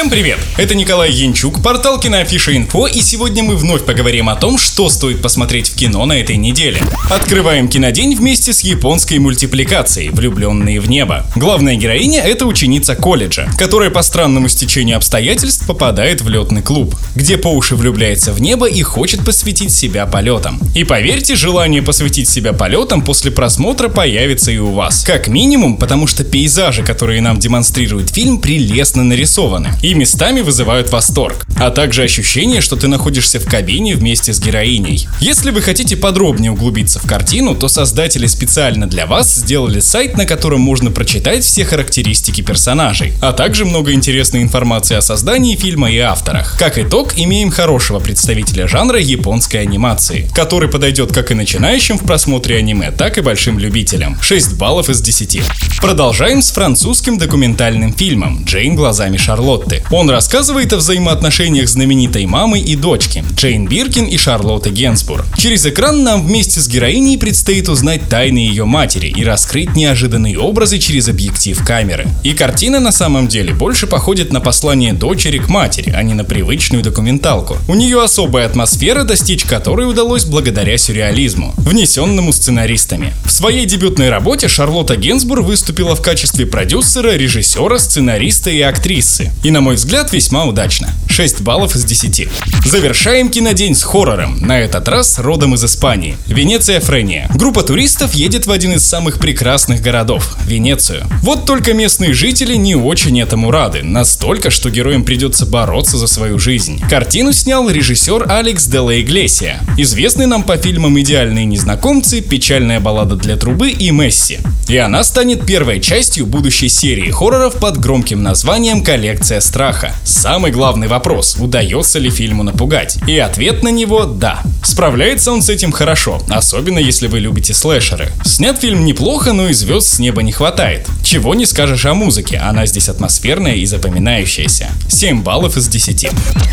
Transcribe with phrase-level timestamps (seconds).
[0.00, 0.38] Всем привет!
[0.56, 5.20] Это Николай Янчук, портал Киноафиша Инфо, и сегодня мы вновь поговорим о том, что стоит
[5.20, 6.80] посмотреть в кино на этой неделе.
[7.10, 11.26] Открываем кинодень вместе с японской мультипликацией «Влюбленные в небо».
[11.36, 17.36] Главная героиня— это ученица колледжа, которая по странному стечению обстоятельств попадает в летный клуб, где
[17.36, 20.58] по уши влюбляется в небо и хочет посвятить себя полетам.
[20.74, 25.04] И поверьте, желание посвятить себя полетам после просмотра появится и у вас.
[25.04, 31.46] Как минимум, потому что пейзажи, которые нам демонстрирует фильм, прелестно нарисованы и местами вызывают восторг,
[31.56, 35.08] а также ощущение, что ты находишься в кабине вместе с героиней.
[35.20, 40.26] Если вы хотите подробнее углубиться в картину, то создатели специально для вас сделали сайт, на
[40.26, 45.98] котором можно прочитать все характеристики персонажей, а также много интересной информации о создании фильма и
[45.98, 46.56] авторах.
[46.58, 52.56] Как итог, имеем хорошего представителя жанра японской анимации, который подойдет как и начинающим в просмотре
[52.56, 54.18] аниме, так и большим любителям.
[54.20, 55.42] 6 баллов из 10.
[55.80, 59.79] Продолжаем с французским документальным фильмом «Джейн глазами Шарлотты».
[59.90, 65.24] Он рассказывает о взаимоотношениях знаменитой мамы и дочки Джейн Биркин и Шарлотты Генсбур.
[65.36, 70.78] Через экран нам вместе с героиней предстоит узнать тайны ее матери и раскрыть неожиданные образы
[70.78, 72.06] через объектив камеры.
[72.22, 76.24] И картина на самом деле больше походит на послание дочери к матери, а не на
[76.24, 77.58] привычную документалку.
[77.68, 83.12] У нее особая атмосфера, достичь которой удалось благодаря сюрреализму, внесенному сценаристами.
[83.24, 89.30] В своей дебютной работе Шарлотта Генсбур выступила в качестве продюсера, режиссера, сценариста и актрисы.
[89.42, 90.88] И на на мой взгляд, весьма удачно.
[91.10, 92.28] 6 баллов из 10.
[92.64, 96.16] Завершаем кинодень с хоррором, на этот раз родом из Испании.
[96.26, 97.28] Венеция Френия.
[97.34, 101.04] Группа туристов едет в один из самых прекрасных городов– Венецию.
[101.20, 106.38] Вот только местные жители не очень этому рады, настолько, что героям придется бороться за свою
[106.38, 106.80] жизнь.
[106.88, 113.16] Картину снял режиссер Алекс де ла Иглесия, известный нам по фильмам «Идеальные незнакомцы», «Печальная баллада
[113.16, 114.38] для трубы» и «Месси».
[114.68, 119.96] И она станет первой частью будущей серии хорроров под громким названием «Коллекция страха.
[120.04, 122.98] Самый главный вопрос, удается ли фильму напугать?
[123.08, 124.42] И ответ на него– да.
[124.62, 128.12] Справляется он с этим хорошо, особенно если вы любите слэшеры.
[128.24, 130.86] Снят фильм неплохо, но и звезд с неба не хватает.
[131.02, 134.68] Чего не скажешь о музыке, она здесь атмосферная и запоминающаяся.
[134.88, 136.10] 7 баллов из 10.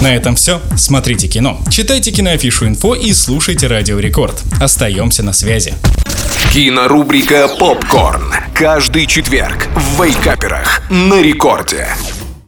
[0.00, 0.60] На этом все.
[0.76, 4.42] Смотрите кино, читайте киноафишу инфо и слушайте Радио Рекорд.
[4.60, 5.74] Остаемся на связи.
[6.52, 8.34] Кинорубрика «Попкорн».
[8.52, 11.86] Каждый четверг в Вейкаперах на рекорде.